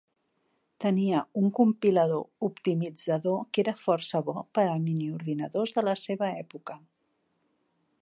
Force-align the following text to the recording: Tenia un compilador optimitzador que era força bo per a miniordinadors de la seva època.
Tenia 0.85 1.19
un 1.41 1.51
compilador 1.59 2.23
optimitzador 2.49 3.39
que 3.53 3.63
era 3.67 3.77
força 3.83 4.25
bo 4.31 4.37
per 4.59 4.67
a 4.73 4.75
miniordinadors 4.89 5.79
de 5.81 5.89
la 5.91 5.99
seva 6.09 6.35
època. 6.47 6.83